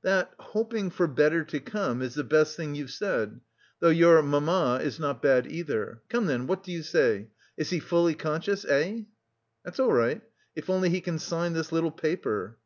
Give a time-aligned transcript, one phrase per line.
[0.00, 3.40] "That 'hoping for better to come' is the best thing you've said,
[3.78, 6.00] though 'your mamma' is not bad either.
[6.08, 7.28] Come then, what do you say?
[7.58, 9.02] Is he fully conscious, eh?"
[9.66, 10.22] "That's all right.
[10.54, 12.56] If only he can sign this little paper."